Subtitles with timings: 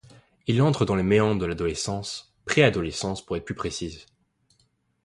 [0.47, 4.07] Il entre dans les méandres de l'adolescence, préadolescence pour être plus précise.